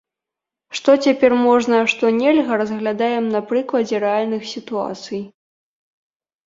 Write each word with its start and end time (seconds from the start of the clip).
Што 0.77 0.91
цяпер 1.07 1.31
можна, 1.47 1.75
а 1.83 1.89
што 1.93 2.05
нельга, 2.21 2.59
разглядаем 2.63 3.25
на 3.37 3.45
прыкладзе 3.53 3.95
рэальных 4.07 4.41
сітуацый. 4.55 5.21